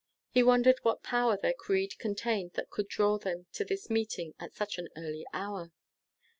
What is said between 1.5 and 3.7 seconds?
creed contained that could draw them to